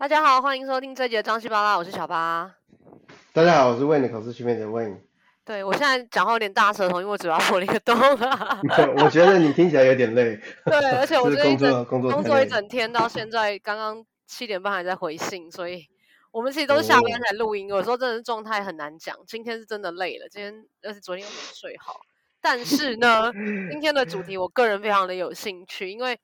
[0.00, 2.50] 大家好，欢迎收听这集的张西巴拉，我是小巴。
[3.34, 4.96] 大家好，我是 Wayne 口是心非的 Wayne。
[5.44, 7.94] 对，我现在讲话有点大舌头，因为我嘴巴破了一个洞。
[8.96, 10.40] 我觉得你听起来有点累。
[10.64, 15.86] 对，而且我这一整工作工作一整天到现在，刚刚七点半还在回信，所以
[16.30, 17.68] 我们其实都是下班才录音。
[17.68, 22.00] 有时候真的是状态很难讲，今天是真的累了，今天而且昨天又没睡好。
[22.40, 23.30] 但是呢，
[23.70, 26.18] 今天的主题我个人非常的有兴趣，因为。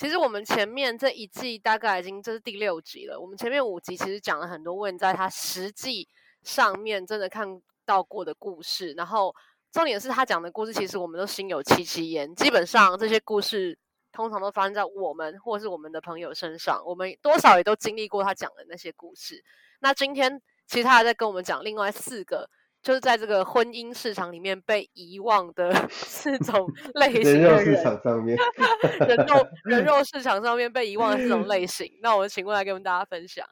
[0.00, 3.20] 其实我们前面这一季大概已经这是第六集了。
[3.20, 6.08] 我们前面五集其实讲了很多问在他实际
[6.42, 9.34] 上面真的看到过的故事，然后
[9.70, 12.34] 重点是他讲的故事，其实我们都心有戚戚焉。
[12.34, 13.78] 基本上这些故事
[14.10, 19.44] 通常都发生在我们或是我们的朋友身上，我们多少也都经历过他讲的那些故事。
[19.80, 22.48] 那今天其实他还在跟我们讲另外四个。
[22.82, 28.38] 就是在这个婚姻市场里面被遗忘的 四种类型的人，人肉市场上面，
[29.06, 31.92] 人肉 人肉市场上面被遗忘的四种类型。
[32.02, 33.46] 那我请过来跟大家分享。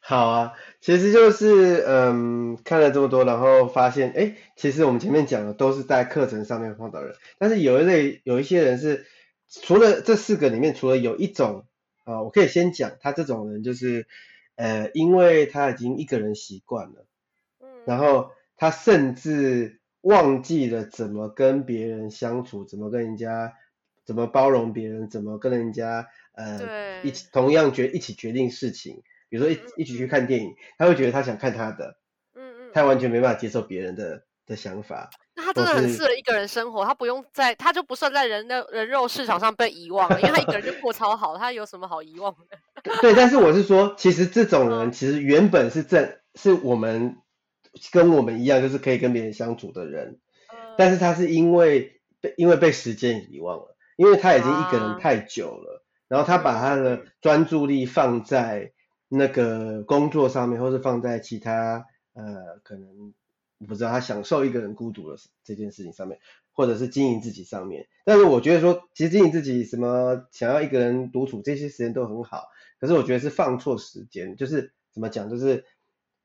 [0.00, 9.06] 好啊，其实就是嗯，看了这么多，然后发现，哎，其实我们前面讲的都是在课程上面碰到人，但是有一类有一些人是
[9.48, 11.64] 除了这四个里面，除了有一种
[12.04, 14.06] 啊，我可以先讲，他这种人就是
[14.56, 17.06] 呃，因为他已经一个人习惯了。
[17.86, 23.54] 然后他甚至忘记了怎么跟别人相处，怎么跟人家，
[24.04, 31.96] 怎么包容别人，怎么跟人家呃一起同样决一起决定事情，比如说一一起去看电影，他会觉得他想看他的，
[32.34, 35.08] 嗯嗯，他完全没办法接受别人的的想法。
[35.34, 42.92] 那他真的很适合一个人生活，他不用在，他就不算在人的人肉市场上被遗忘了，因为他一个人就过超好，他有什么好遗忘的？
[43.00, 47.16] 对，但是我是说，其实这种人其实原本是正是我们。
[47.90, 58.72] 跟我们一样，就是可以跟别人相处的人，呃、但是他是因为被因为被时间遗忘了，因为他已经一个人太久了，啊、然后他把他的专注力放在
[59.08, 63.12] 那个工作上面，或是放在其他呃可能
[63.58, 66.20] 我不知道他享受一个人孤独的这件事情上面，
[66.52, 67.88] 或者是经营自己上面。
[68.04, 72.44] 但是我觉得说，其实经营自己什么想要一个人独处这些时间都很好，
[72.78, 75.64] 可是我觉得是放错时间，就是怎么讲，就是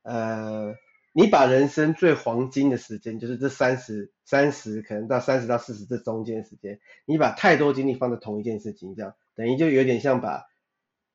[0.02, 0.76] 呃。
[1.12, 10.46] 你把人生最黄金的时间，就是这三十、三十，可能到三十到四十这中间时间，你把太多精力放在同一件事情，这样等于就有点像把，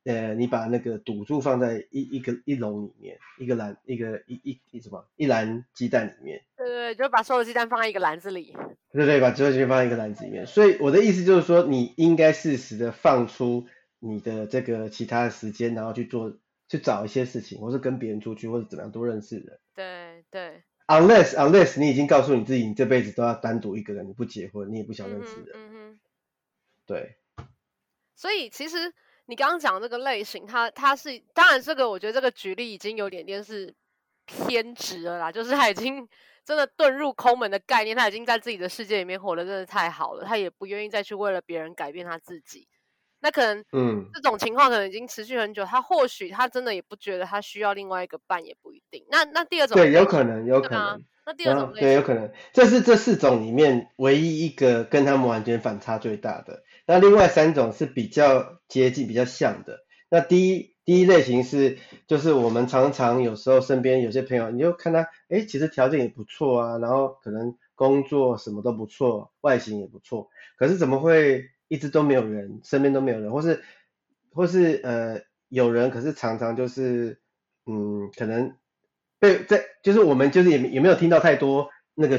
[0.04, 6.42] 呃，你把那个赌注放在一一个一笼里面，一个篮，一个一一一什么，一篮鸡蛋里面。
[6.58, 8.54] 对对，就把所有鸡蛋放在一个篮子里。
[8.92, 10.46] 对对，把所有鸡蛋放在一个篮子里面。
[10.46, 13.66] 所以我的意思就是说，你应该适时的放出
[13.98, 16.36] 你的这个其他的时间，然后去做。
[16.68, 19.58] 去找一些事情，或是跟别人出去，或者怎么样多认识人。
[19.74, 20.62] 对对。
[20.86, 25.48] Unless unless 你已经告诉你自己，你这辈子都要单独一个人，你不结婚，你也不想认识人。
[25.54, 26.00] 嗯哼。
[26.86, 27.16] 对。
[28.14, 28.92] 所以其实
[29.26, 33.74] 你刚刚讲这个类型，它它是当然这个我觉得这个举例已经有点点是
[34.24, 36.08] 偏执了啦，就是他已经
[36.44, 42.68] 真的遁入空门的概念，他已经在自己的世界里面活得真的太好了，他也不愿意再去为了别人改变他自己。
[43.20, 45.64] 那可能，嗯，这种情况可能已经持续很久。
[45.64, 49.04] 嗯、他或许他真的也不觉得他需要另外一个伴，也不一定。
[49.10, 51.02] 那那第二种，对，有可能，有可能。
[51.24, 52.30] 那第二种，对，有可能。
[52.52, 56.62] 这是这四种里面唯一一个跟他们完全反差最大的。
[56.86, 59.80] 那另外三种是比较接近、比较像的。
[60.08, 71.50] 那第一第一类型是，就是我们常常有时候身边有些朋友，你就看他，哎，其实条件也不错啊，然后可能工作什么都不错，外形也不错，可是怎么会？
[71.68, 73.62] 一直都没有人，身边都没有人，或是
[74.32, 77.20] 或是呃有人，可是常常就是
[77.66, 78.56] 嗯，可能
[79.18, 82.18] 被在就是我们就是也也没有听到太多那个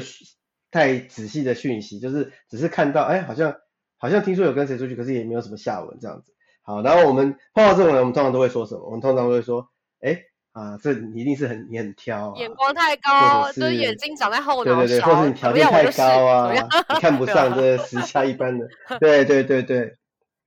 [0.70, 3.56] 太仔细的讯息，就是只是看到哎，好像
[3.96, 6.34] 好像听说有跟谁出去，可是也没有什么下文这样子。
[6.62, 8.84] 好，然后我们碰到这种人，我们通常都会说什么？
[8.84, 9.70] 我们通常都会说，
[10.00, 10.27] 哎。
[10.52, 19.96] 啊，这你一定是很你很挑啊，眼光太高，就是眼睛长在后脑勺，对对对，或者你条件太高啊，你看不 上这时下一般的，对对对对。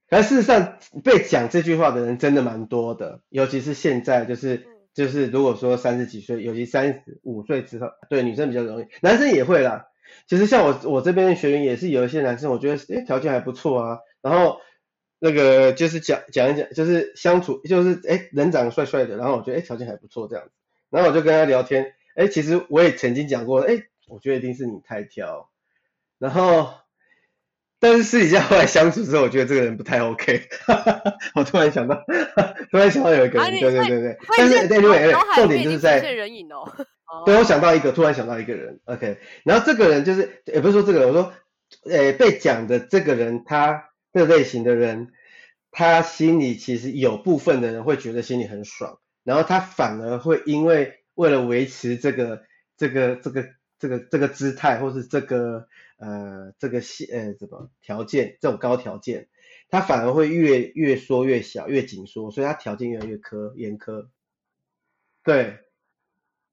[0.10, 9.86] 但事实上，被讲这句话的人真的蛮多的，尤其是现在，就是就是如果说三十几岁，尤其三十五岁之后，对女生比较容易，男生也会啦。
[10.28, 14.58] 其实像我我这边的学员也是有一些男生，我觉得诶条件还不错啊，然后。
[15.24, 20.52] 那个就是讲讲一讲，就是相处，就是哎，人长得帅帅的，然后我觉得哎，条件还不错这样子，
[20.90, 25.52] 然后我就跟他聊天，哎，其实我也曾经讲过，哎，我觉得一定是你太挑，
[26.18, 26.74] 然后，
[27.80, 32.04] 但是私底下后来相处之后，我觉得这个人不太 OK，哈哈哈，我突然想到，
[32.72, 36.00] 突然想到有一个人，对对对对，但是对对对，重点就是在，
[37.28, 41.32] 对，我想到一个，突然想到一个人，OK，然后这个人就是，也不是说这个人，我说，
[41.92, 43.91] 哎，被讲的这个人他。
[44.14, 45.14] 这类型的人，
[45.72, 52.44] 他心里其实有部分的人会觉得心里很爽，然后他反而会因为为了维持这个
[52.76, 53.48] 这个这个
[53.80, 55.68] 这个这个姿态，或是这个
[55.98, 59.30] 呃这个呃怎么条件这种高条件，
[59.70, 64.08] 他反而会越越缩越小，越紧缩，所以他条件越来越苛严苛。
[65.24, 65.60] 对，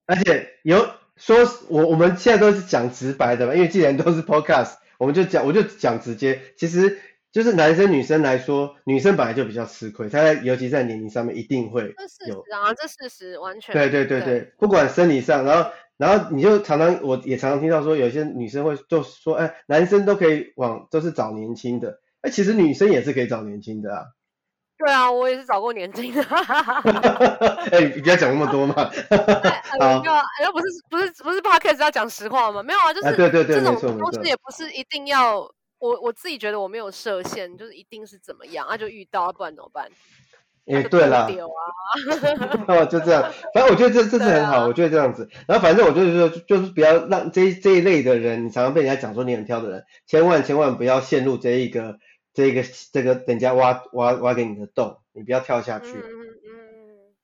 [0.07, 1.39] 而且有说
[1.69, 7.01] 我我们现在都是讲直白的嘛，因为既然都是 podcast，我们就讲我就讲直接，其实。
[7.39, 11.95] 就是男生女生来说，女生本来就比较吃亏，她在尤其在年龄上面一定会
[12.27, 12.45] 有。
[12.51, 13.73] 然后这事实完全。
[13.73, 24.03] 对对对对，对不管生理上，然后然后你就常常我也常常听到说，有些女生会就说，哎，男生都可以往都是找年轻的，哎，其实女生也是可以找年轻的啊。
[24.77, 26.21] 对啊，我也是找过年轻的。
[27.71, 28.75] 哎，你不要讲那么多嘛。
[29.79, 30.03] 哎，
[30.45, 32.65] 又不是不是不是 Podcast 要讲实话吗？
[32.65, 35.49] 没有啊，就是对对对，这种东西也不是一定要。
[35.79, 39.89] 我我自己觉得我没有设限，就是一定是怎么样，那、啊、就遇到，不然怎么办？
[40.67, 41.29] 哎、欸，对了，啊，
[42.69, 43.23] 哦，就这样，
[43.55, 45.29] 反正我觉得这这 是很好，啊、我觉得这样子。
[45.47, 51.99] 然后反正我就是说，就是不要让这这一类的人，你常常被人家讲说你很挑的人，千万千万不要陷入这一个
[52.35, 56.53] 这一个这个人家挖挖挖给你的洞，你不要跳下去，嗯嗯，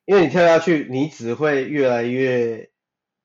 [0.07, 2.71] 因为你跳下去，你只会越来越。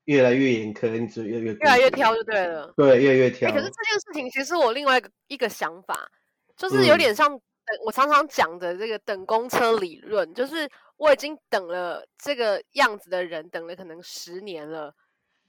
[0.09, 2.73] 越来越严苛，你只越越越来越挑就对了。
[2.75, 3.51] 对，越来越挑。
[3.51, 6.09] 可是这件事情其实我另外一个一个想法，
[6.57, 7.39] 就是有点像
[7.85, 10.67] 我常常讲的这个等公车理论，就是
[10.97, 14.91] 我已经等了这个样子的人等了可能十年了，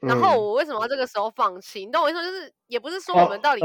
[0.01, 1.87] 然后我为什么要这个时候放弃？
[1.87, 2.23] 你懂我意思？
[2.23, 3.63] 就是也不是说我们到底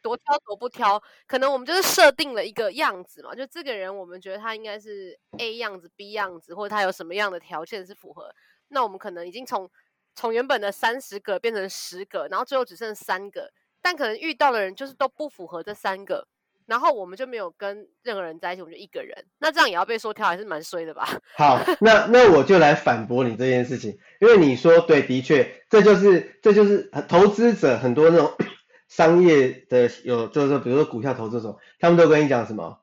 [0.00, 8.34] 多挑多不挑，可能我们就是设定了一个样子嘛，就这个人我们觉得他应该是 A 样子、B 样子，或者他有什么样的条件是符合，
[8.68, 9.70] 那我们可能已经从。
[10.20, 13.50] 从原本的三十个变成十个，然后最后只剩三个，
[13.80, 16.26] 但可能遇到的人就是都不符合这三个，
[16.66, 21.08] 然后我们就没有跟任何人在一起，我们就一个人，那这样也要被说跳，还是蛮衰的吧？
[21.38, 28.30] 好，那那我就来反驳你这件事情，因为你说对，的确，这就是这就是投资者很多那种
[28.88, 32.79] 商业的有，就是说，比如说股票投资这种，他们都跟你讲什么？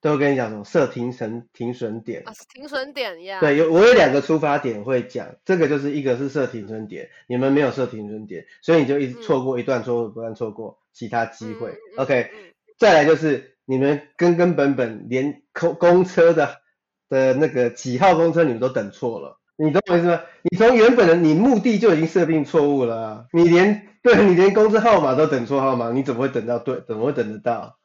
[0.00, 3.40] 都跟你讲什么设停损停损点啊，停损点呀。
[3.40, 11.70] 对，有我有两个出发点会讲，这个就是一个是设停损点，你们没有设停损点，所以你就一直错过一段，错过不断错过其他机会。
[11.70, 12.38] 嗯、OK，、嗯、
[12.78, 16.56] 再来就是你们根根本本连公公车的
[17.08, 20.20] 的那个几号公车你们都等错了，你懂我意思吗？
[20.42, 26.80] 你从原本的你目的就已经设定错误了、啊，你连对你连公车号码都等错号码，你怎么会等到对？
[26.86, 27.78] 怎么会等得到？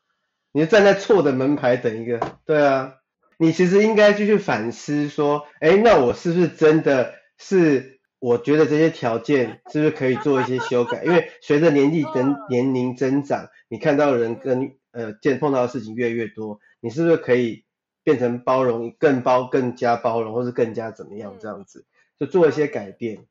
[0.53, 2.95] 你就站在错的门牌等一个，对啊，
[3.37, 11.03] 你其实应该继续反思说，哎，那我是不是真的是，我觉得这些条件是不是可以做一些修改？
[11.05, 17.63] 因为随着年纪跟年龄增长，你看到的人跟呃见碰到的事情越来越多，你是不是可以
[18.03, 21.85] 变成包容，更包更加包容，或是更加怎么样这样子，
[22.19, 23.25] 就做一些改变。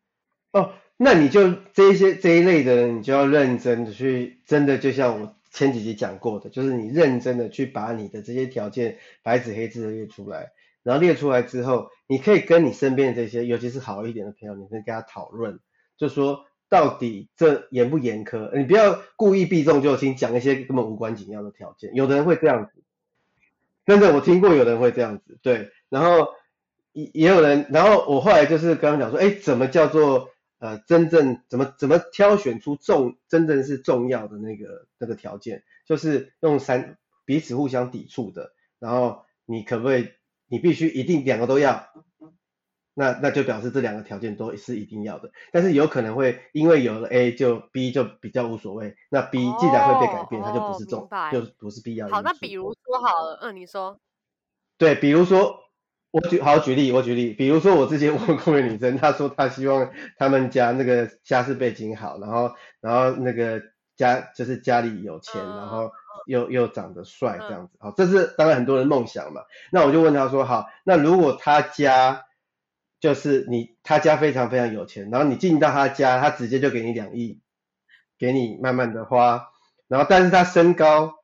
[0.53, 5.37] 哦，那你就这一些这一类的人，你就要认真的去，真的就像我。
[5.51, 10.53] 前几集讲过的，就是你认真的去把你的这些条件白纸黑字的列出来，
[10.83, 15.59] 然后列出来之后，你可以跟你身边的这些，尤其是好一点的朋友，你可以跟他讨论，
[15.97, 18.57] 就说到底这严不严苛？
[18.57, 21.91] 你不要故意避重就轻，讲一些根本无关紧要的条件。
[21.95, 22.83] 有的人会这样子，
[23.85, 26.29] 真的我听过有人会这样子，对，然后
[26.93, 30.31] 也也有人，然后我后来就是刚刚讲说，哎，怎么叫做？
[30.61, 40.11] 呃，真正怎么怎么挑选出重真正是重要的那个那个条件，就是用三彼此互相抵触的，然后你可不可以，
[40.49, 41.89] 你必须一定两个都要，
[42.93, 52.13] 那那就表示这两个条件都是一定要的，但是有可能会因为有了 A 就 B 就比较无所谓，那 B 既然会被改变，哦、它就不是重，哦、就不是必要的。
[52.13, 53.99] 好，那比如说好了，嗯，你说，
[54.77, 55.59] 对，比如说。
[56.13, 63.63] 我举好举例，我举例，比如说我之前问过一个女生，她说她希望他们家那个家世背景好，然后然后那个
[63.95, 65.93] 家就是家里有钱，然后
[66.27, 69.43] 又又长得帅这样子，好，这是当然很多人梦想嘛。
[69.71, 72.25] 那我就问她说，好，那如果他家
[72.99, 77.41] 就是你他家非常非常有钱，然后你进到他家，他直接就给你两亿，
[78.19, 79.51] 给你慢慢的花，
[79.87, 81.20] 然后但是他身高。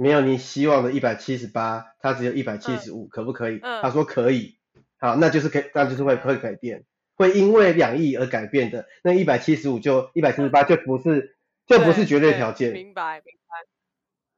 [0.00, 3.60] 没有你希望的一百七十八，它只有一百七十五，可不可以？
[3.62, 4.56] 嗯、他说可以，
[4.98, 8.86] 好，那就是可以，那就是会会改变，会因为两亿而改变的。
[9.04, 12.72] 那一百七十五就一百七十八就不是，就不是绝对条件。
[12.72, 13.68] 明白明白。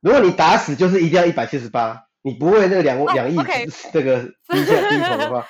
[0.01, 3.37] 如果你打死就是一定要一百七十八，你不会那个两两亿
[3.93, 5.47] 这个低下低头的话，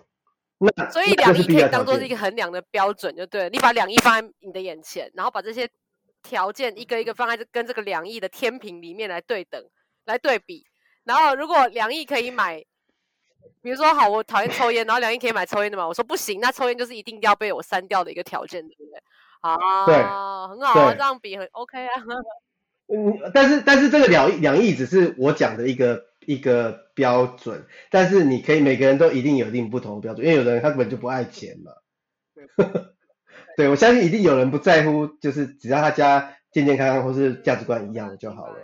[0.74, 3.50] 那所以两亿可以当做是一个衡量的标准，就对了。
[3.50, 5.68] 你把两亿放在你的眼前，然后把这些。
[6.22, 9.62] 条件一个一个放在这跟这个两亿的天平里面来对等，
[10.06, 10.64] 来对比，
[11.04, 12.64] 然后如果两亿可以买，
[13.60, 15.86] 比如说好，我讨厌抽烟，然后两亿可以买抽烟的嘛？
[15.86, 19.02] 我说不行，那抽烟就是一定要被我删掉的一个条件，对不对？
[19.40, 21.92] 啊，对，很好啊，这样比很 OK 啊。
[22.92, 31.72] 嗯，但是但是这个两亿两亿只是我讲的一个一个标准，但是你可以每个人都一定有一定不同的标准，因为有的人他根本就不爱钱嘛。
[33.62, 38.56] 对，我相信一定有人不在乎，就是只要他家健健康康或是价值观一样的就好了。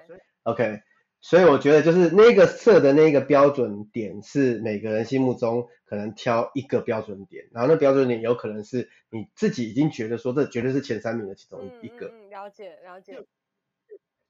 [0.43, 0.81] OK，
[1.21, 12.09] 所以我觉得就是那个设的那个标准点是每个人心目中可能挑一个标准点，然后那标准点有可能是你自己已经觉得说这绝对是前三名的其中一个。
[12.09, 13.25] 嗯，了解了解。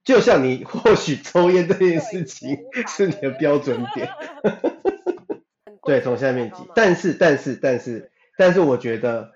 [0.05, 2.59] 就像你或许抽烟这件事情
[2.89, 4.11] 是你的标准点，
[5.83, 6.63] 对，从下面挤。
[6.75, 9.33] 但是但是但是但是我觉得，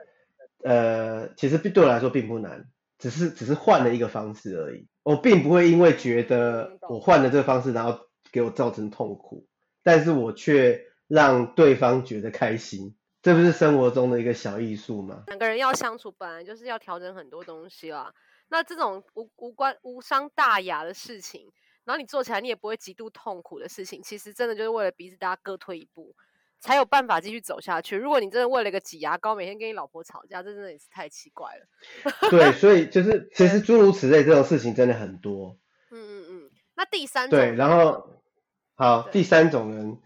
[0.64, 2.66] 呃，其实对我来说并不难，
[2.98, 4.88] 只是只是换了一个方式而已。
[5.02, 7.98] 我并不会因为觉得我换了这个方式，然后
[8.30, 9.46] 给我造成痛苦，
[9.82, 12.96] 但是我却让对方觉得开心。
[13.20, 15.22] 这不是生活中的一个小艺术吗？
[15.28, 18.12] 两个人要相处，本来就是要调整很多东西啦。
[18.48, 21.48] 那这种无无关无伤大雅的事情，
[21.84, 26.14] 然后你做起来你也不会极度痛苦的事情，其实真的就是为了彼此大家各退一步，
[26.62, 27.96] 才有办法继续走下去。
[27.96, 31.66] 如果你真的为了一个挤牙膏，每天跟你老婆吵架，这真的也是太奇怪了。
[32.30, 35.58] 对，所以就是其实诸如此类这种事情真的很多。
[35.90, 36.50] 嗯嗯嗯。
[36.76, 38.08] 那第三种对，然后
[38.76, 39.98] 好，第三种人，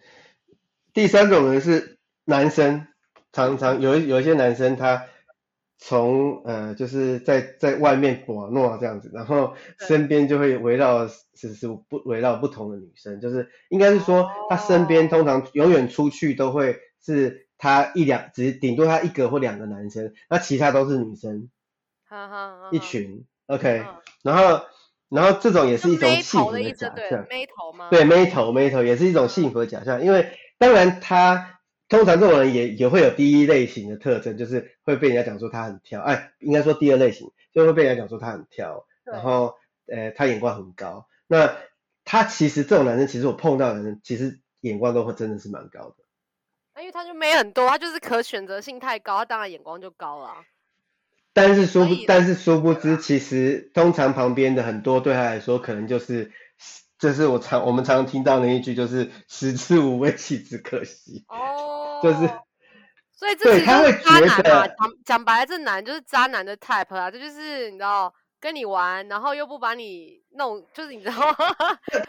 [0.93, 2.89] 第三种人是男生，
[3.33, 5.05] 常常有有一些男生他。
[5.79, 21.51] 从呃，就是在在外面玩闹这样子，然后身边就会围绕是是不围绕不同的女生，就是应该是说他身边通常永远出去都会是他一两，只顶多他一个或两个男生，那其他都是女生，
[22.71, 23.85] 一群，OK，
[24.23, 24.63] 然后
[25.11, 27.73] 然后这种也是一种幸福的假象，妹头。
[27.73, 27.89] 吗？
[27.91, 31.53] 对，妹头妹头也是一种幸福的假象，因为当然他。
[31.89, 39.55] 通常这种人也也会有第一类型的特征，就是会被人家讲说他很挑，哎，应该说第二类型就会被人家讲说他很挑，然后
[39.87, 41.07] 呃他眼光很高。
[41.29, 41.57] 那
[42.05, 45.97] 他其实这种男生，其实我碰到的人，其实眼光都会真的是蛮高的。
[46.81, 50.35] 因为他就没很多，他就是可选择性太高，他当然眼光就高了。
[51.33, 56.33] 但是殊不，但是殊不知，其实通常旁边的很多对他来说，可能就是。
[56.99, 61.27] 这是我常我们常常听到那一句，就是“食之无味，弃之可惜”。
[61.29, 62.29] 哦，就是，
[63.13, 64.67] 所以这是渣男嘛？
[64.67, 71.37] 讲讲白了，这男就是渣男的 type 啊，这就是你知道，跟你玩，然后又不把你弄，就是你知道吗？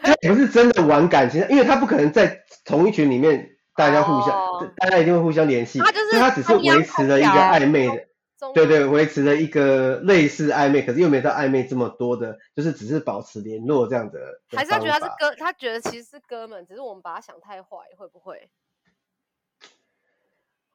[0.02, 8.08] 他不是真的玩感情，因为他不可能在同一群里面大家互相，哦、大家一定会互相联系，他就是，他只是维持了一个暧昧的。
[8.54, 14.20] 对对，维持了一个类似暧昧，可是又没到暧昧这么多的，就是只是保持联络这样的。
[14.56, 18.48] 还是他觉得他是哥，他觉得其实是哥们，只是我们把他想太坏，会不会？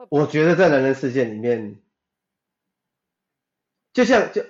[0.09, 1.77] 我觉得在男人世界里面，
[3.93, 4.43] 就像就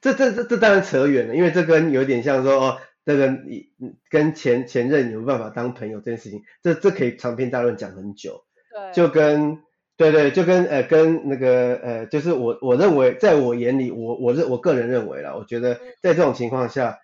[0.00, 3.72] 这这这这当然扯远了，因为这跟有点像说哦，这个你
[4.10, 8.44] 跟前前任有没有办法当朋友这件事情，这这可以长篇大论讲很久。
[8.70, 9.62] 对，就跟。
[9.98, 16.98] 对对，就跟呃跟那个呃，就是我我认为，在我眼里，我我认我个人认为啦，我觉得在这种情况下，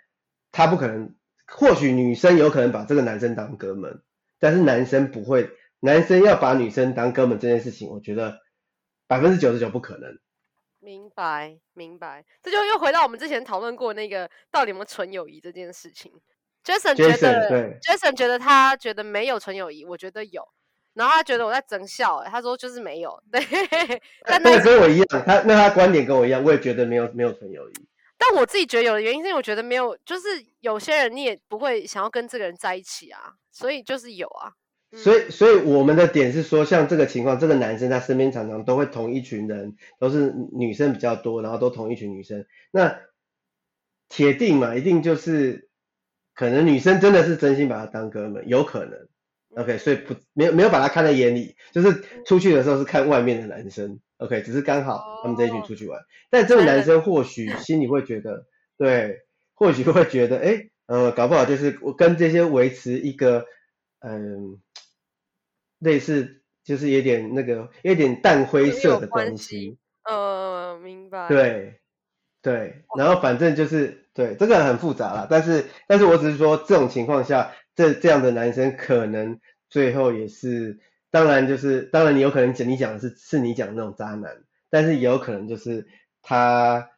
[0.51, 1.15] 他不可能，
[1.47, 4.03] 或许女生有可能把这个男生当哥们，
[4.39, 5.49] 但是男生不会，
[5.85, 8.39] 男生要把女生当哥们这件事情，我觉得
[9.09, 10.17] 百分之九十九不可能。
[10.79, 16.13] 明白明白，这就又回到我们之前讨论过那个到底有没有纯友谊这件事情。
[16.65, 20.47] Jason 觉得 Jason,，Jason 觉得他觉得没有纯友谊，我觉得有。
[20.95, 23.41] 然后他觉得我在整笑，欸，他说就是没有， 对，
[24.25, 27.73] 但那跟我一样，他那他观点跟我一样，我也觉得没有没有纯友谊。
[28.17, 30.29] 但我自己觉得有的原因是因为我觉得没有，就是
[30.61, 34.53] 有些人你也不会想要跟这个人在一起啊，所以就是有啊。
[34.93, 43.01] 嗯、所以所以我们的点是说，像这个情况，这个男生他身边常常都会同一群人，都是女生比较多，然后都同一群女生，那
[44.09, 45.69] 铁定嘛，一定就是
[46.35, 49.09] 可能女生真的是真心把他当哥们，有可能。
[49.55, 54.01] OK，所以不没有没有把他看在眼里，就是出去的时候是看外面的男生。
[54.17, 58.47] OK，只是刚好他们这一群出去玩，哦、但这个男生或许心里会觉得，
[58.79, 59.21] 对，
[59.53, 63.45] 或许会觉得，哎，呃，搞不好就是我跟这些维持一个，
[63.99, 64.59] 嗯、呃，
[65.83, 69.79] 类似就是有点那个有点淡灰色的东西。
[70.05, 71.29] 呃，明白。
[71.29, 71.81] 对，
[72.41, 77.53] 对，然后反正就是对这个很复杂啦，但是但是我只是说这种情况下。
[77.75, 80.79] 这这样的男生可能最后也是，
[81.11, 85.87] 当然就是，当然你有可能讲你讲的是是你讲的那种渣男，但是也有可能就是
[86.21, 86.91] 他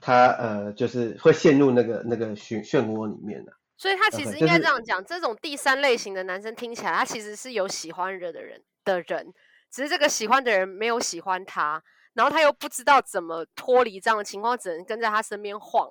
[0.00, 3.52] 他呃就是会陷入那个那个漩漩涡里面的。
[3.78, 9.32] 所以他其实应该这样讲，这种第三类型的男生听起来，他其实是有喜欢人的人的人，
[9.70, 11.82] 只是这个喜欢的人没有喜欢他，
[12.14, 15.90] 然后他又不知道怎么脱离这样的情况，只能跟在他身边晃，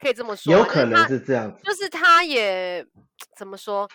[0.00, 0.52] 可以这么说。
[0.52, 2.84] 有可能是这样子，就是他也
[3.36, 3.88] 怎么说，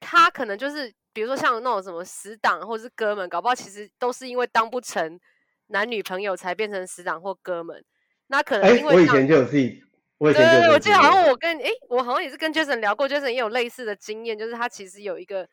[0.00, 5.20] 他可能就是比如说像那种什么死党或者是哥们，搞不好其实都是因为当不成
[5.68, 7.84] 男女朋友才变成死党或哥们。
[8.26, 9.80] 那可能因为、欸、我以前就有自己。
[10.20, 15.48] 对对对，我记得好像我跟诶，我好像也是跟 Jason 聊过，Jason 也有类似的经验，就是他其实有一个，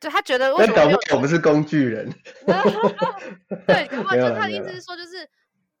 [0.00, 2.10] 就他觉得为什么我们是工具人？
[3.66, 5.28] 对，然后 就他的意思是说，就是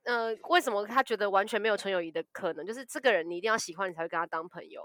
[0.04, 2.66] 呃，为什么他觉得完全没有纯友谊的可能？
[2.66, 4.82] 就是这个人你一定要喜欢，你才会跟他当朋友。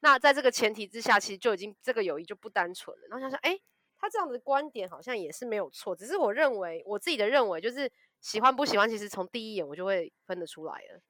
[0.00, 3.02] 那在这个前提之下，其实就已经这个友谊就不单纯了。
[3.10, 3.58] 然后想想，哎，
[3.98, 11.00] 他这样的观点好像也是没有错，只是我认为我自己的认为，就是喜欢不喜欢，其实从第一眼我就会分得出来了。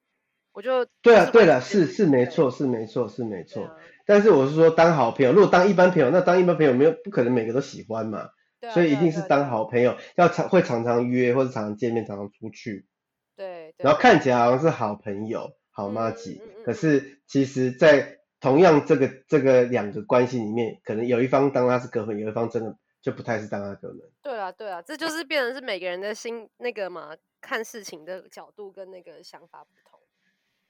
[0.55, 3.65] 我就对啊，对了，是是没错，是没错，是没错。
[3.65, 8.29] 啊、但是我是说，当好朋友，如果当一般朋友，那当一般朋友没有不可能每个都喜欢嘛，
[8.61, 12.87] 对啊、所以一定是当好朋友，要常会常常约或者常常见面，常常出去。
[13.35, 13.73] 对。
[13.77, 23.97] 对，然后看起来好像是好朋友，好妈吉，嗯嗯嗯、可是其实，在同样这个这个两个关系里面，可能有一方当他是哥们，有一方真的就不太是当他哥们。
[24.21, 27.09] 对啊，对啊，这就是变成是每个人的心那个嘛，
[27.41, 29.94] 看事情的角度跟那个想法不同。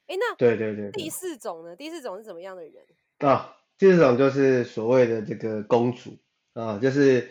[0.06, 1.74] 哎，那对对对，第四种呢？
[1.74, 2.74] 第四种是怎么样的人
[3.18, 3.56] 啊？
[3.78, 6.16] 第四种就是所谓的这个公主
[6.54, 7.30] 啊，就是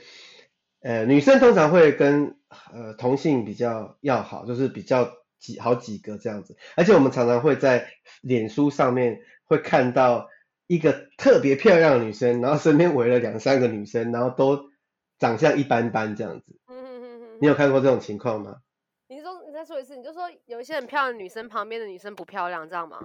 [0.82, 2.38] 呃，女生通常会跟
[2.72, 6.56] 呃同性比较要好，就是比较几好几个这样子。
[6.76, 7.90] 而且我们常常会在
[8.22, 10.30] 脸书上面会看到
[10.68, 14.70] 一个特别漂亮的女生，然后身边围了两三个女生，然后都
[15.18, 16.60] 长相一般般这样子。
[16.68, 18.58] 嗯嗯嗯嗯，你有看过这种情况吗？
[19.66, 23.00] 再说一次，你就说有一些很漂亮的女生，旁边的女生不漂亮，这样吗？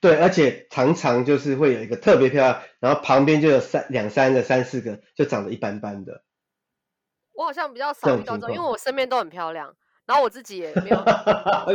[0.00, 6.22] 对，而且常常就是会有一个特别漂亮，然后旁边就有三两三个、三四个，就长得一般般的。
[7.34, 10.96] 我好像比较少遇到这种，因为我身边都很漂亮，然后我自己也没有。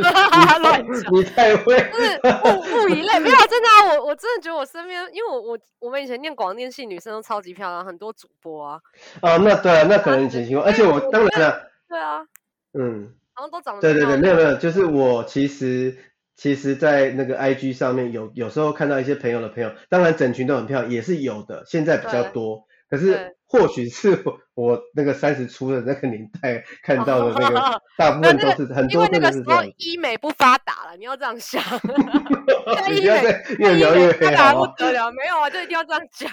[0.58, 8.80] 乱你太会，就是物物以类，没有真的啊，我我真的觉得我身边，因为我我我们以前念广电系，女生都超级漂亮，很多主播啊。
[9.22, 11.70] 哦，那对啊，那可能以前情况，而且我当然了。
[11.88, 12.26] 对啊。
[12.72, 13.14] 嗯。
[13.50, 15.96] 都长得对对对，没有没有，就是我其实
[16.34, 22.64] 其实，在那个 IG 上面有有时候看到一些朋友的朋友，当然整群都很漂亮，也是有的，现在比较多。
[22.88, 24.22] 可是或许是
[24.54, 29.66] 我那个三十出的那个年代 看到的那个， 大部分都是很多真的是这样。
[29.78, 31.62] 医美不发达了，你要这样想。
[32.90, 34.52] 你不要再越描越黑啊！
[34.52, 36.30] 不得了，没有啊，就一定要这样讲。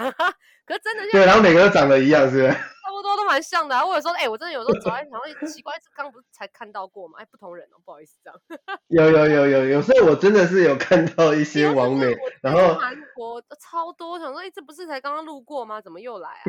[0.65, 2.49] 可是真的对，然后每个都长得一样，是不是？
[2.51, 7.15] 差不多都蛮像的，啊，或者说，哎，我真的有时候走在，然后奇怪，这刚不是才看到过吗？
[7.19, 8.39] 哎，不同人哦，不好意思，这样。
[8.88, 15.80] 有有有有有，所以我真的是有看到一些网美，然后韩国超多，想说，哎，这不是才刚刚路过吗？
[15.82, 16.43] 怎么又来啊？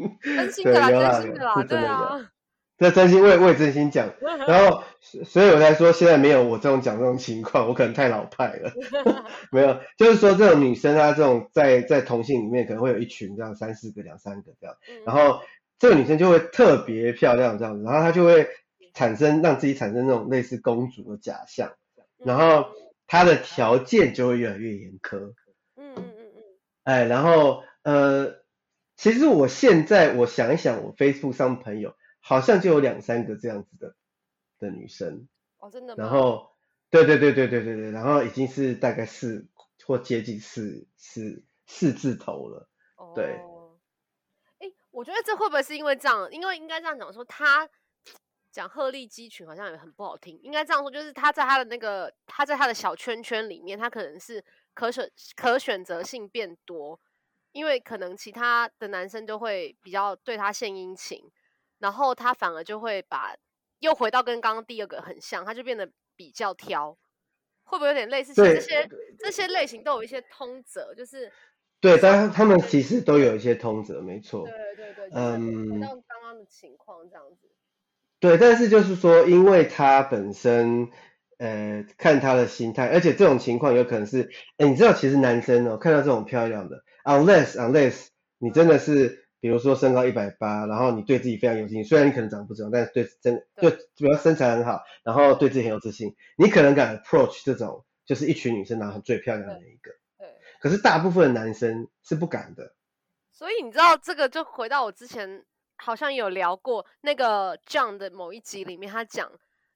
[0.22, 2.30] 真心的啦，真心的啦，对啊。
[2.78, 4.12] 这真心，我也我也真心讲，
[4.48, 4.82] 然后
[5.24, 8.72] 所以我才说现在没有我这种讲这种情况，我可能太老派了。
[9.52, 15.40] 没有，就是说这种女生啊，这种在在同性里面可能会有一群这样三四个、两三个这样，然后。
[15.78, 18.46] 这个女生就会特别漂亮这样子，然后她就会
[18.94, 21.72] 产生让自己产生那种类似公主的假象，
[22.24, 22.68] 然后
[23.08, 25.18] 她的条件就会越来越严苛。
[25.74, 26.42] 嗯嗯嗯嗯。
[26.84, 28.32] 哎，然后呃，
[28.96, 33.96] 其实我现在我想一想，我 Facebook 上朋友好像就有两三个这样子的
[34.58, 35.28] 的女生。
[35.58, 36.02] 哦，真的吗？
[36.04, 36.50] 然后，
[36.90, 39.46] 对对对对对对对，然后已经是大概四
[39.84, 42.68] 或接近四四四字头了。
[42.96, 43.12] 哦。
[43.14, 43.40] 对。
[44.90, 46.30] 我觉得这会不会是因为这样？
[46.30, 47.66] 因为应该这样讲说，他
[48.50, 50.38] 讲鹤立鸡群好像也很不好听。
[50.42, 57.00] 应该这样说，就是他在他的那个他在他的小圈圈里面，他可能是可选可选择性变多，
[57.52, 61.30] 因为可能其他的男生就会比较对他献殷勤，
[61.78, 63.36] 然后他反而就会把
[63.78, 66.96] 又回到跟刚刚第二个很像，他就变得比较挑。
[67.64, 68.34] 会不会有点类似？
[68.34, 68.88] 其实这些
[69.18, 71.30] 这些类型都有一些通则，就是。
[71.80, 74.44] 对，但他们其实都有一些通则，没错。
[74.46, 77.50] 对对对，嗯，像刚刚的情况这样子。
[78.20, 80.90] 对，但是就是说，因为他本身，
[81.38, 99.90] 呃，看他的心态，而且这种情况有可能是，哎，你知道，其实男生哦，看到这种漂亮的，unless unless 你真的是，比如说身高一百八，然后你对自己非常有自信，虽然你可能长得不怎么样，但是对真对，就主要身材很好，然后对自己很有自信，你可能敢 approach 这种，就是一群女生当中最漂亮的那一个。
[100.60, 102.72] 可是大部分的男生是不敢的，
[103.32, 109.28] 所以你知道这个就回到我之前好像有聊过那个 John 的某一集里面，他讲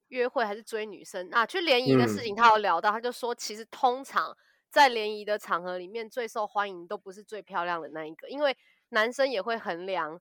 [0.09, 4.37] 约会还是追女生啊，去联谊的事情，他有聊到，他就说其实通常
[4.71, 8.57] 在联谊的场合里面最受欢迎都不是最漂亮的那一个，因为
[8.91, 10.21] 男生也会衡量，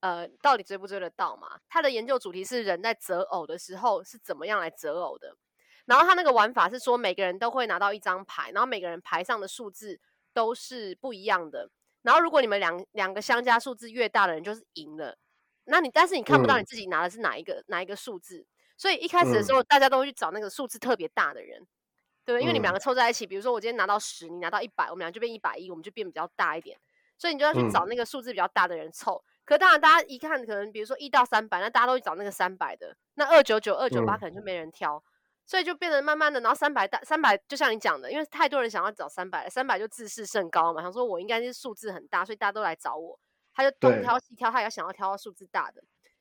[0.00, 1.60] 呃，到底追不追得到嘛。
[1.68, 5.36] 他的研究主题是人在择偶的时候是怎么样来择偶的。
[5.86, 10.00] 然后他那个玩法是说，每个人都会拿到一张牌，然后每个人牌上的数字
[10.32, 11.70] 都是不一样的。
[12.02, 15.16] 然后如果你们两两个相加数字越大的人就是赢了。
[15.68, 21.66] 那你但是你看不到你自己拿的是哪一个、嗯、哪一个数字，所以一开始的时候大家都会去找那个数字特别大的人，
[22.26, 22.42] 对不对？
[22.42, 26.78] 因为你们两个凑在一起，比如说我今天拿到十，你拿到一百，我们俩就变一百一，我们就变比较大一点。
[27.16, 29.24] 所以你就要去找那个数字比较大的人凑。
[29.44, 32.94] 可是当然大家一看，可能比如说一到三百，那大家都去找那个三百的。
[33.14, 35.02] 那二九九、二九八可能就没人挑。
[35.48, 43.16] 所以就变得慢慢的，然后三百大三百，就像你讲的，因为太多人想要找三百，三百就自视甚高嘛，想说我应该是数字很大，所以大家都来找我，
[43.54, 45.80] 他就东挑西挑，他也想要挑到数字大的，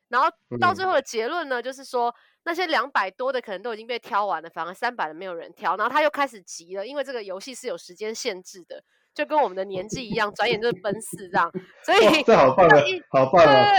[0.10, 2.14] 然后到最后的结论呢，嗯、就是说
[2.44, 11.52] 那些两百多的可能都已经被挑完了，反而三百的没有人挑，然后他又开始急了，因为这个游戏是有时间限制的，就跟我们的年纪一样，转眼就是奔四这样，
[11.84, 12.78] 所以这好棒啊，
[13.10, 13.72] 好棒啊。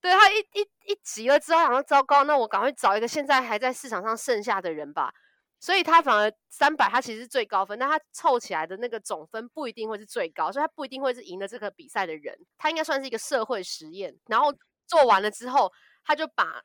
[0.00, 5.12] 对，他一一一急了之后，然后糟糕，那我赶快找一个现在还在市场上剩下的人吧。
[5.60, 12.36] 所以他反而三百，他其实是最高分，但他凑起来的那个总分不一定会是最高，所以他不一定会是赢了这个比赛的人。
[12.58, 14.14] 他应该算是一个社会实验。
[14.26, 14.52] 然后
[14.86, 15.72] 做完了之后，
[16.04, 16.62] 他就把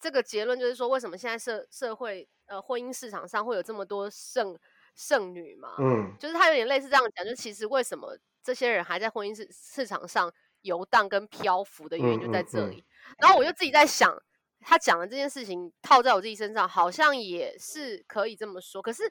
[0.00, 4.58] 这个结论，就是说为什么现在社社会呃婚姻市场上会有这么多剩
[4.94, 5.76] 剩女嘛？
[5.78, 10.32] 嗯，就是他有点类似这样讲，就其实为什么这些人还在婚姻市市场上。
[10.62, 14.12] 游荡跟漂浮的原因就在这里，嗯嗯嗯、然后我就自己在想，
[14.58, 18.82] 他讲的这件事情套在我自己身上，好像也是可以这么说。
[18.82, 19.04] 可是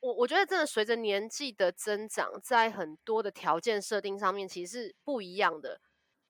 [0.00, 5.80] 我我觉得真的随着年纪的增长，在很多的条件设定上面，其实是不一样的。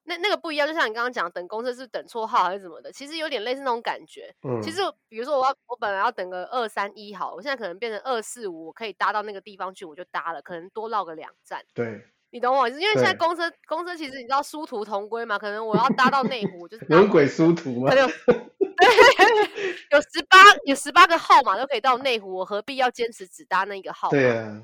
[0.03, 4.33] 那那个不一样，就像你刚刚讲，等公车是等错号还是怎么的，其实有点类似那种感觉。
[4.47, 11.63] 嗯，其实比如说我要我本来要等个二三一好，我现在可能变成二四五，我可以搭到那个地方去，我就搭了，可能多绕个两站。
[11.73, 12.01] 对。
[12.31, 17.91] 你懂我意思，因为现在公车公车其实你知道殊途同归嘛，可能我要搭到内湖，就是有鬼殊途吗？
[17.91, 18.05] 有，
[19.89, 24.11] 有十八有十八个号码都可以到内湖，我何必要坚持只搭那一个号码？
[24.11, 24.61] 对啊，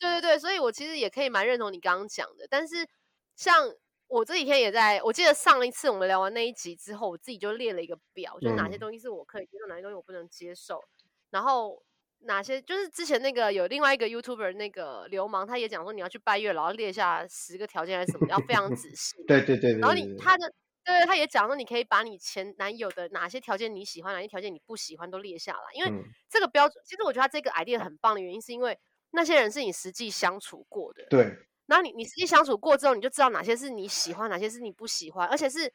[0.00, 2.44] 对对对，所以我其实也可以蛮认同你刚刚讲的。
[2.50, 2.84] 但是
[3.36, 3.72] 像
[4.10, 10.82] 我这几天也在，我记得上一次我们聊完那一集之后，我自己就列了一个表，就哪些东西是我可以接受，嗯、哪些东西我不能接受，
[11.30, 11.82] 然后。
[12.24, 19.16] 哪些就是之前那个有另外一个 YouTuber 那个流氓，他也讲说你要去拜月老，要列下十个条件还是什么，要非常仔细。
[19.26, 19.80] 对，对，对对对。
[19.80, 20.52] 然后你他的
[20.84, 25.90] 对，他也讲说你可以把你前男友的哪些条件你喜欢，哪些条件你不喜欢都列下来，因为
[26.28, 28.78] 这个标准，其实我觉得他这个 idea 很棒的原因是因为
[29.12, 31.06] 那些人是你实际相处过的。
[31.08, 31.34] 对。
[31.70, 35.72] 然后你你实际相处过之后，你就知道哪些是你喜欢，哪些是你不喜欢，而且是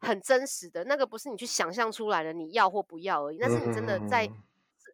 [0.00, 4.30] 很真实的，那个不是你去想象出来的，你要或不要而已，那是你真的在。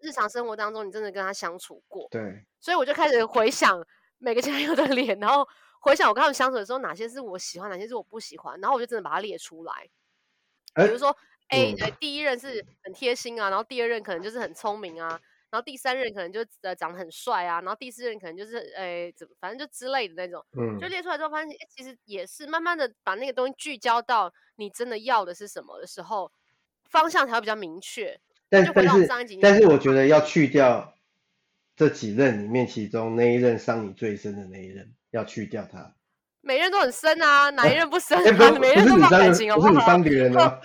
[0.04, 3.80] 日常生活当中，你真的跟他相处过，对，所以我就开始回想
[4.18, 5.46] 每个前男友的脸，然后
[5.80, 9.88] 回想我跟他们相处的时候，哪些是我喜欢，哪些是我不喜欢，然后我就真的把它列出来。
[10.74, 11.16] 欸、比如说
[11.50, 15.20] A，、嗯、第一任是很贴心啊，然后第二任可能就是很聪明啊，
[15.52, 26.32] 然后第三任可能就呃长得很帅啊，然后第四任可能就是诶怎么反正就之类的那种，嗯，就列出来之后发现，欸、其实也是慢慢的把那个东西聚焦到你真的要的是什么的时候，
[26.88, 28.18] 方向才会比较明确。
[28.48, 29.06] 但但是
[29.42, 30.94] 但是我觉得要去掉
[31.76, 35.94] 这几任里面，其中那一任伤你最深的那一任，要去掉它。
[36.44, 38.58] 每任都很深啊，哪一任不深 啊？
[38.58, 40.60] 每任都伤感情，不是你伤别人 啊，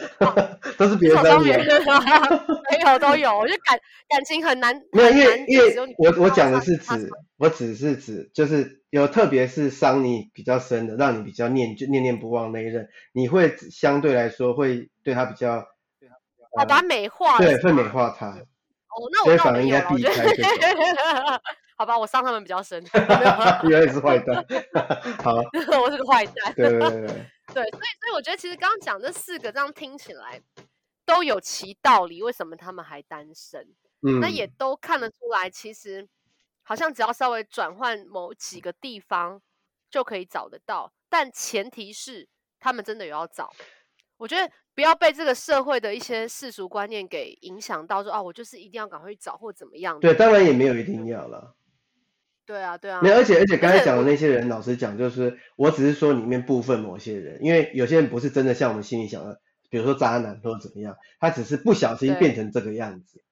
[0.78, 2.00] 都是别人伤别人啊。
[2.70, 4.80] 没有都有，我觉得感感情很难。
[4.92, 15.66] 没有，因为因为我我讲的是指，我只是指，就是有特别是伤你比较深的，让你比较念就念念不忘那一任，你会相对来说会对他比较。
[16.52, 18.28] 我把它美化，对，会美化他。
[18.30, 20.26] 哦，那我那我应该避开。
[21.78, 22.84] 好吧，我伤他们比较深。
[23.70, 24.44] 原来是坏蛋。
[25.24, 25.36] 好，
[25.80, 26.52] 我是个坏蛋。
[26.56, 27.08] 对对对对。
[27.54, 30.42] 对，所以所以我觉得其实刚刚讲这四个，这样听起来
[31.08, 32.22] 都有其道理。
[32.22, 33.68] 为什么他们还单身？
[34.02, 36.08] 嗯，那也都看得出来，其实
[36.62, 39.42] 好像只要稍微转换某几个地方
[39.90, 42.28] 就可以找得到，但前提是
[42.60, 43.52] 他们真的有要找。
[44.18, 50.00] 我觉得不要被这个社会的一些世俗观念给影响到，说啊，我就是一定要赶快去找或怎么样。
[50.00, 51.56] 对，当然也没有一定要了。
[52.46, 53.02] 对啊，对啊。
[53.02, 59.40] 没有，而且而且刚才讲的那些人，老实讲，就是我只是说里面部分某些人，因为有些人不是真的像我们心里想的，
[59.70, 63.24] 比如说渣男或者怎么样，他只是不小心变成这个样子。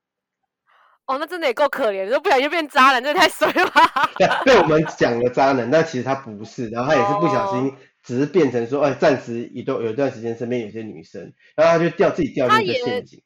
[1.05, 3.71] 哦，那真的也够可怜，说不小心变渣男，这太衰了。
[4.17, 7.75] 对，被我们讲了渣男，但其实他不是，然后他也是不小心。
[8.03, 13.19] 只是变成说，哎，暂时一段有一段时间身边有些女生，然后他就掉自己掉进一个陷阱。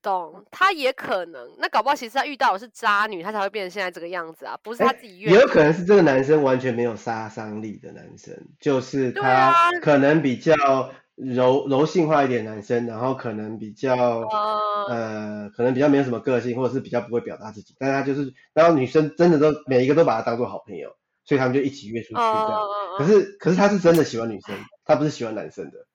[0.00, 5.34] 懂，他也可能，那搞不好其实他遇到的是渣女，他才会变成现在这个样子啊，不是他自己愿意。
[5.34, 10.54] 也有可能是这个男生完全没有杀伤力的男生，就是他可能比较
[11.16, 22.52] 柔柔性化一点男生，然后可能比较呃，呃，可能比较没有什么个性，或者是比较不会表达自己，但他就是，然后女生真的都每一个都把他当做好朋友，所以他们就一起约出去这样。
[22.52, 25.86] Uh, 可是可是他是真的喜欢女生，他不是喜欢男生 的。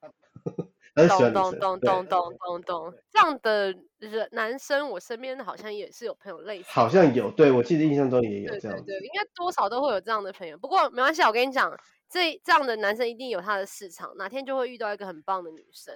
[0.93, 10.57] 懂懂懂懂懂懂懂，这样的人男生，我身边好像也是有朋友类似，好像有，对，我记得印象中也有这样，对对对，应该多少都会有这样的朋友。
[10.57, 11.71] 不过没关系，我跟你讲，
[12.11, 15.95] 这这样的男生一定有他的市场，哪天就会遇到一个很棒的女生，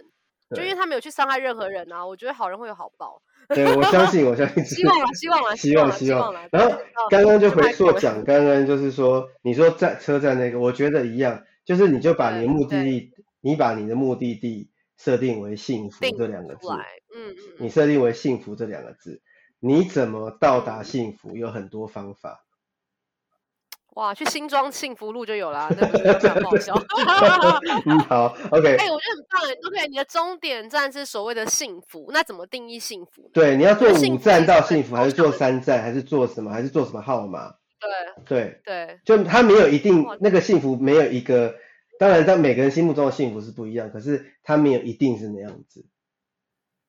[0.56, 2.06] 就因为他没有去伤害任何人啊。
[2.06, 6.34] 我觉得好人会有好报，对，我相信，我相信，希望啊，希望啊， 希望希望。
[6.52, 14.72] 然后刚刚就回溯讲，刚刚就是说，你说在车站那个，我觉得一样，就是你就把你的目的地，你把你的目的地。
[14.98, 16.70] 设定为幸福这两个字，
[17.14, 19.22] 嗯嗯，你设定为幸福这两个字，
[19.60, 21.36] 你怎么到达幸福？
[21.36, 22.45] 有很多方法。
[23.96, 26.74] 哇，去新庄幸福路就有了，那不是很好笑。
[27.86, 28.76] 嗯，好，OK。
[28.76, 33.30] 哎，我觉得很棒哎，OK，你的终点站是所谓的幸福，那怎么定义幸福？
[33.34, 36.52] 对，你要坐五站到幸福，还是坐三站，还是坐什么？
[36.52, 37.56] 还是坐什么号码？
[37.80, 41.56] 对对对，就他没有一定那个幸福，没有一个。
[41.98, 45.86] 当然，在每个人心目中的幸福是不一样，可是他没有一定是那样子。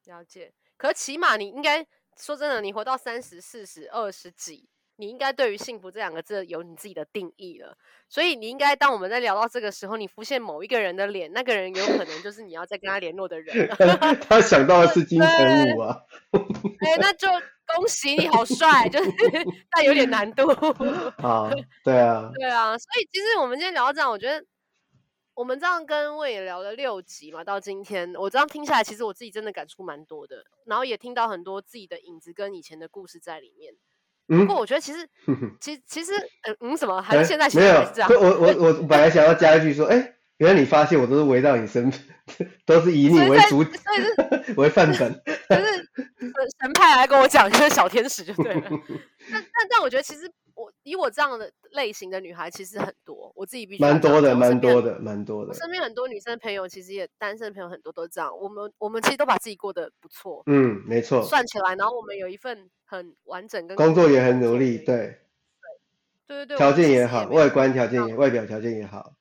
[0.07, 1.87] 了解，可是起码你应该
[2.19, 7.77] 说真的，你活到三十、四十、二十几，你应该对于幸福这两个字有你自己的定义了。
[8.09, 13.69] 所以你应该当我们在聊到这个时候，你浮现某一个人的脸，那个人有可能就是你要再跟他联络的人。
[14.29, 15.97] 他想到的是金城武啊。
[16.81, 17.29] 哎、欸，那就
[17.75, 19.11] 恭喜你好帅，就是
[19.71, 20.49] 但有点难度。
[21.23, 21.51] 啊，
[21.83, 24.45] 对啊，对啊，所以其实我们今天聊到这样，我觉得。
[25.35, 33.75] 我们这样跟魏也聊了六集嘛，到今天我这样听下来，其实我自己真的感触蛮多的，然后也听到很多自己的影子跟以前的故事在里面。
[34.29, 35.09] 嗯、不过我觉得其实，
[35.61, 36.13] 其实其实，
[36.49, 37.01] 嗯嗯，什么？
[37.01, 38.09] 还是现在其实还是这样？
[38.11, 45.13] 欸、我我我本来想要加一句说，哎、欸，原来你发现我都是围绕你身边，都是以你为主，所以是为范本。
[45.49, 45.89] 就是
[46.61, 48.63] 神派来跟我讲，就是小天使就对了。
[49.31, 50.31] 但但但我觉得其实。
[50.57, 55.49] 我以我这样的类型的女孩其实很多，我自己必须蛮多的，蛮多的，蛮多的。
[55.51, 61.23] 我身边很多女生朋友其实也单身朋友很多都这样，我们我们其实都把自己过得不错，嗯，没错。
[61.23, 65.21] 算起来，然后我们有一份很完整跟工作也很努力，对，
[66.27, 69.13] 对对对，条件也好，外观条件也外表条件也好。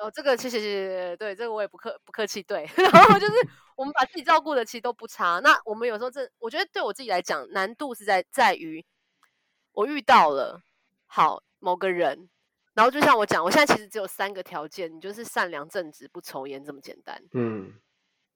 [0.00, 2.64] 哦，这个谢谢谢谢，对这个我也不客不客气，对。
[2.92, 3.32] 然后就是
[3.74, 8.86] 我们把自己照顾的其实都不差，那我们有时候这我觉得对我自己来讲难度是在在于
[9.72, 10.62] 我遇到了。
[11.10, 12.28] 好，某个人，
[12.78, 17.20] 然后就像我讲，我现在其实只有三个条件，你就是善良、正直、不抽烟，这么简单。
[17.32, 17.72] 嗯，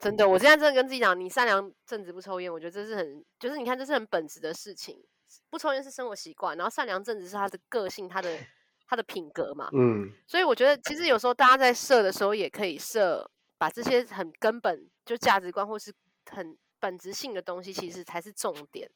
[0.00, 5.00] 真的，我现在真的跟自己讲，你善良、正直、不抽烟，我觉得这是很，就是你看，这是很本质的事情。
[5.48, 8.37] 不抽烟是生活习惯，然后善良、正直是他的个性，他的
[8.88, 9.70] 他的品格嘛。
[9.74, 15.94] 嗯，所以我觉得其实有时候大家在设的时候，也可以设把这些很根本就价值观或是
[16.28, 18.90] 很本质性的东西，其实才是重点。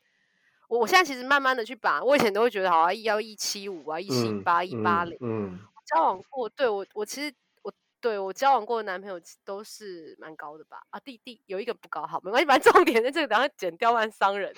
[0.68, 14.52] 我我现在其实慢慢的去把，我以前都会觉得好像，一幺一七五啊，一七八一八零，嗯，交往过，对我我其实我对我交往过的男朋友都是蛮高的吧，啊弟弟有一个不高，好没关系，反正重点在这个，等下剪掉万伤人，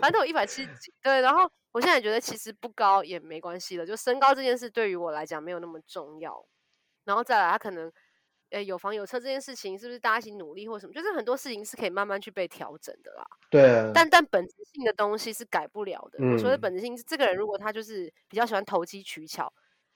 [0.00, 6.44] 反正都有一百七十几，对，然后我现在觉得其实不高也没关系了，就身高这件事对于我来讲没有那么重要，
[7.04, 7.92] 然后再来他可能。
[8.50, 10.92] 诶，有房有车这件事情是不是大家一起努力或什么？
[10.92, 13.26] 就是很多事情是可以慢慢去被调整的啦。
[13.50, 13.90] 对啊。
[13.94, 16.18] 但但本质性的东西是改不了的。
[16.20, 16.32] 嗯。
[16.32, 19.52] 我说的本质性，这个人如果他就是比较喜欢投机取巧，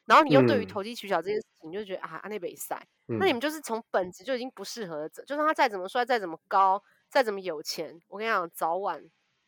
[0.06, 5.08] 然后你又对于投机取巧这件事情，你就觉得、嗯、啊，阿内北塞，那你们就是从本质就已经不适合了。
[5.08, 9.02] 就算他再怎么帅，再怎么高，再怎么有钱，我跟你讲，早晚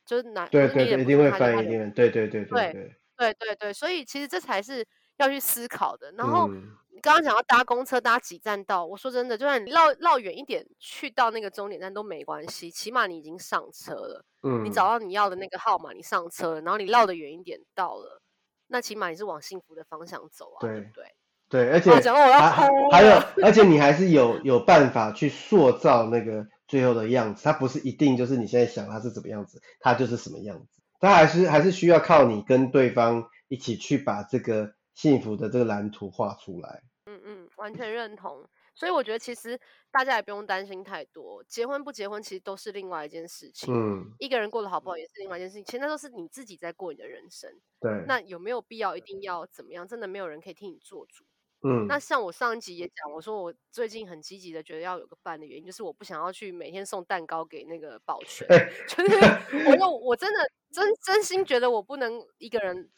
[0.05, 2.73] 就是难对对对，一定会翻一定对对对对对
[3.17, 4.87] 对对对，所以其实这才是
[5.19, 6.13] 要去思考的。
[6.13, 6.49] 然后。
[6.51, 8.83] 嗯你刚刚讲要搭公车搭几站到？
[8.83, 14.25] 我说真的，就算你绕绕远一点去到那个终点站都没关系，起码你已经上车了。
[14.43, 18.23] 嗯，你找到你要的那个号码，你上车了，然后你绕的远一点到了，
[18.69, 21.15] 那起码你是往幸福的方向走啊，对，对不对？
[21.51, 34.76] 对，而且讲我要哭，还有，而且你还是有有办法去塑造那个最后的样子，它不是一定就是你现在想它是怎么样子，它就是什么样子，它还是还是需要靠你跟对方一起去把这个。
[34.97, 38.45] 幸福的这个蓝图画出来，嗯嗯，完全认同。
[38.75, 39.59] 所以我觉得其实
[39.91, 43.73] 大家也不用担心太多，结婚不结婚其实都是另外一件事情。
[43.73, 45.65] 嗯，一个人过得好不好也是另外一件事情。
[45.65, 47.51] 其实那都是你自己在过你的人生。
[47.79, 48.05] 对。
[48.07, 49.87] 那有没有必要一定要怎么样？
[49.87, 51.25] 真的没有人可以替你做主。
[51.63, 62.91] 嗯，那像我上一集也讲，我说我最近很积极的觉得要有个伴的原因，就是我不想要去每天送蛋糕给那个保全，欸、 就是我说 我真的真真心觉得我不能一个人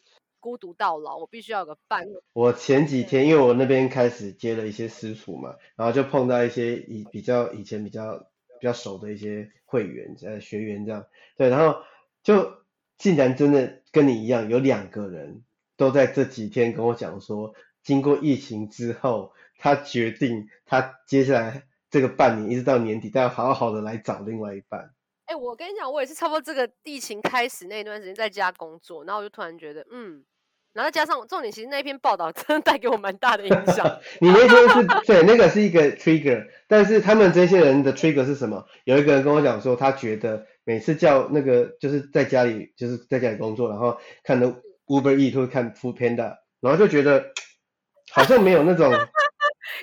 [0.48, 2.06] 孤独到老，我必须要有个伴。
[2.32, 8.16] 我前几天因为我那边开始接了一些私厨嘛，然后就碰到一些以比较以前比较
[8.58, 11.04] 比较熟的一些会员呃学员这样，
[11.36, 11.82] 对，然后
[12.22, 12.50] 就
[12.96, 15.42] 竟然真的跟你一样，有两个人
[15.76, 17.52] 都在这几天跟我讲说。
[17.82, 24.94] 经过疫情之后，他决定他接下来这个半年一直到年底，都要好好的来找另外一半。
[25.24, 30.22] 哎、欸，我跟你讲，我也是差不多这个疫情开始那段时间在家工作，然后我就突然觉得，嗯，
[30.78, 33.84] 然后加上重点，其实那篇报道真的带给我蛮大的影响。
[34.22, 38.64] 你那天是对那个是一个 trigger，但是他们这些人的 trigger 是什么？
[38.84, 44.46] 有一个人跟我讲说，他觉得每次叫那个就是在家里就是在家里工作，然后看的
[44.86, 47.24] Uber Eats 或看 Food Panda，然后就觉得。
[48.10, 48.90] 好像没有那种，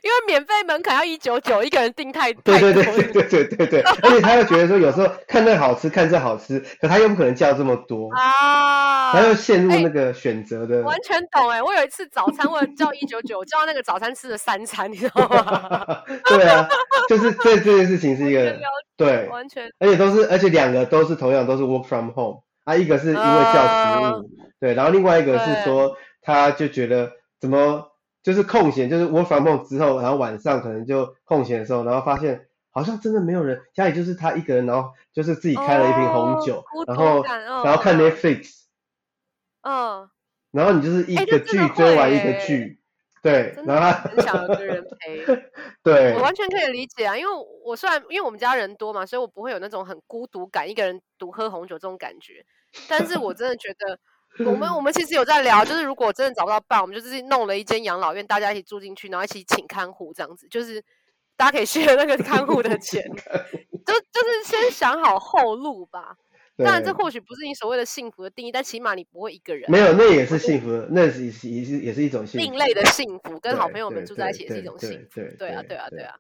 [0.03, 10.77] 因为免费门槛要一九九，一个人订太对对对对对对对对，而且他又觉得说有时候看那好吃，看这好吃，可他又不可能叫这么多啊，他又陷入那个选择的。
[10.77, 16.03] 欸、完全懂哎，我有一次早餐为了叫一九九，叫那个早餐吃了三餐，你知道吗？
[16.27, 16.67] 对啊，
[17.07, 18.57] 就是这这件事情是一个
[18.97, 23.19] 对，完全，而且都是而且两个都是同样都是 work from home 啊，一个是因为
[23.53, 24.25] 叫食物，呃、
[24.59, 27.91] 对，然后另外一个是说他就觉得怎么。
[28.25, 38.63] 就是空闲，就是 work from home 之后，然后晚上可能就空闲的时候，然后发现好像真的没有人，家里就是他一个人，然后就是自己开了一瓶红酒，哦、然后、哦、然后看 Netflix，
[39.61, 40.09] 嗯，
[40.49, 42.81] 然后你就是一个剧追完一个剧，
[43.21, 45.23] 对，然后很想有个人陪，
[45.83, 47.31] 对，我完全可以理解啊，因为
[47.63, 52.43] 我虽然因为我们家人多嘛，所以我不会有那种很孤独感，一个人独喝红酒这种感觉，
[52.89, 53.99] 但是我真的觉得。
[54.39, 60.83] 我们我们其实有在聊，就是如果真的找不到伴，我们就自己弄了一间养老院，大家一起住进去，然后一起请看护这样子，就是
[61.37, 63.01] 大家可以 学那个看护的钱，
[63.85, 66.17] 就就是先想好后路吧。
[66.57, 69.69] 当然，这或许不是你所谓的幸福的定义，但起码你不会一个人。
[69.69, 72.45] 没有，那也是幸福的，那是也是也是一种幸福。
[72.45, 75.19] 另类的幸福，跟好朋友们住在一起也是一种幸福。
[75.37, 76.15] 对啊，对啊，对啊。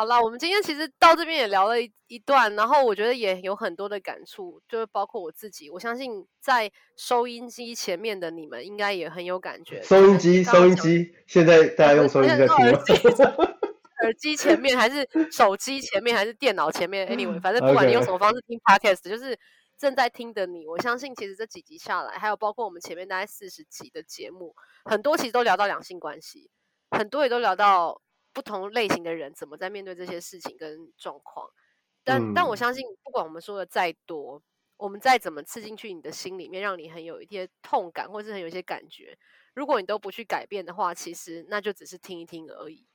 [0.00, 9.82] 好了，我们今天其实到这边也聊了一一段，然后我觉得也有很多的感触，就是包括我自己，我相信在收音机前面的你们应该也很有感觉。
[9.82, 13.44] 收音机，收音机，现在大家用收音机在听吗？
[14.02, 19.38] 耳机前面还是手机前面还是电脑前面？Anyway，反正不管你用什么方式听 Podcast，就是
[19.76, 24.54] 正在听的你，我相信其实这几集下来，还有包括我们前面大概四十集的节目，
[24.86, 26.48] 很多其实都聊到两性关系，
[26.90, 28.00] 很多也都聊到。
[28.32, 31.48] 不同类型的人怎么在面对这些事情跟状况，
[32.04, 34.42] 但、嗯、但我相信，不管我们说的再多，
[34.76, 39.16] 我们再怎么刺进去你的心里面，让你很有一些痛感，或是很有一些感觉，
[39.54, 42.86] 如果你都不去改变的话，其实那就只是听一听而已。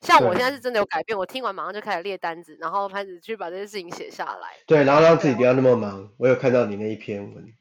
[0.00, 4.50] 像我现在是真的有改变，我听完马上就开始列单子，然后开始去把这些事情写下来。
[4.66, 6.12] 对，然后让自己不要那么忙。
[6.18, 7.54] 我有看到你那一篇文。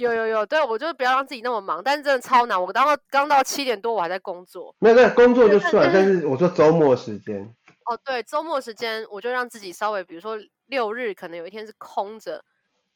[0.00, 2.60] 有有有，对，我就是不要让自己那么忙，但是真的超难。
[2.60, 4.74] 我刚到刚到七点多，我还在工作。
[4.78, 7.54] 没有没有，工作就算，但是我说周末时间。
[7.84, 12.42] 哦，对，周末时间我就让自己稍微，比如说六日可能有一天是空着，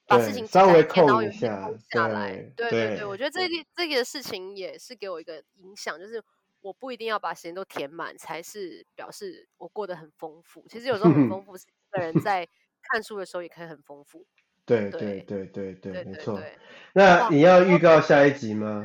[0.06, 2.36] 把事情稍微空一下，下来。
[2.56, 6.22] 对对对，我觉得这个这个事情也是给我一个影响，就是
[6.60, 10.64] 我不一定要把时间都填满，才是表示我过得很丰富。
[10.68, 12.48] 其实有时候很 丰富，是一个人在
[12.82, 14.24] 看书的时候也可以很丰富。
[14.66, 16.40] 对对对对对，没错。
[16.94, 18.84] 那你要预告下一集吗？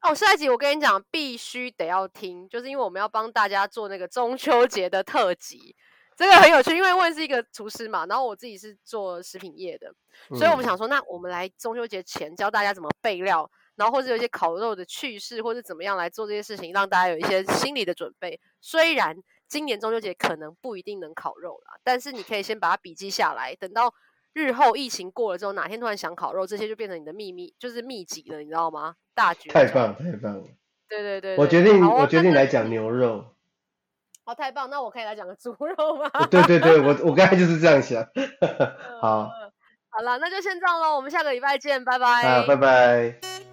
[0.00, 5.76] 哦，下一集我跟你讲，必须得要听，就是因为我们要帮大家做那个中秋节的特辑，
[6.16, 6.74] 这个很有趣。
[6.74, 9.94] 因为我也是一个厨师嘛，然后我自己是做食品业的，
[10.30, 18.40] 所以我们想说，那我们来中秋节前教大家怎么备料，然后或者有一些烤肉的趣事，或者怎么样来做这些事情，让大家有一些心理的准备。
[18.60, 19.16] 虽然
[19.46, 23.94] 今年中秋节可能不一定能烤肉啦，但是你可以先把它笔记下来，等到。
[24.34, 28.94] 日后疫情过了之后，哪天突然想烤肉，这些就变成你的秘密，就是秘籍了，你知道吗？
[29.14, 30.44] 大绝太棒太棒了！
[30.88, 33.26] 对对对，我决定，我决定来讲牛肉。
[34.24, 34.70] 哦，太棒！
[34.70, 36.08] 那我可以来讲个猪肉吗？
[36.30, 38.02] 对对对，我我刚才就是这样想。
[39.02, 39.28] 好，
[39.90, 42.22] 好了，那就先这样喽，我们下个礼拜见，拜拜。
[42.22, 43.51] 啊，拜拜。